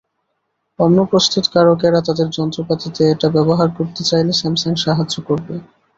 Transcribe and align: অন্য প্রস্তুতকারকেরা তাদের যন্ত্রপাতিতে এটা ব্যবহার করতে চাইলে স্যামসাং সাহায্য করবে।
অন্য 0.79 0.97
প্রস্তুতকারকেরা 1.11 1.99
তাদের 2.07 2.27
যন্ত্রপাতিতে 2.29 3.01
এটা 3.09 3.27
ব্যবহার 3.29 3.69
করতে 3.77 4.01
চাইলে 4.09 4.31
স্যামসাং 4.33 4.73
সাহায্য 4.77 5.15
করবে। 5.27 5.55